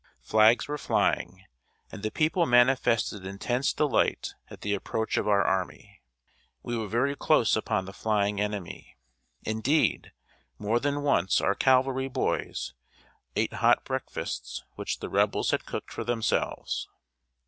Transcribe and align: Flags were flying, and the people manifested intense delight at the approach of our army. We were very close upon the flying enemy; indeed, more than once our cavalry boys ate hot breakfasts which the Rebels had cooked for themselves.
Flags 0.23 0.67
were 0.67 0.79
flying, 0.79 1.45
and 1.91 2.01
the 2.01 2.09
people 2.09 2.47
manifested 2.47 3.23
intense 3.23 3.71
delight 3.71 4.33
at 4.49 4.61
the 4.61 4.73
approach 4.73 5.15
of 5.15 5.27
our 5.27 5.43
army. 5.43 6.01
We 6.63 6.75
were 6.75 6.87
very 6.87 7.15
close 7.15 7.55
upon 7.55 7.85
the 7.85 7.93
flying 7.93 8.41
enemy; 8.41 8.97
indeed, 9.43 10.11
more 10.57 10.79
than 10.79 11.03
once 11.03 11.39
our 11.39 11.53
cavalry 11.53 12.07
boys 12.07 12.73
ate 13.35 13.53
hot 13.53 13.85
breakfasts 13.85 14.63
which 14.73 15.01
the 15.01 15.09
Rebels 15.09 15.51
had 15.51 15.67
cooked 15.67 15.91
for 15.93 16.03
themselves. 16.03 16.89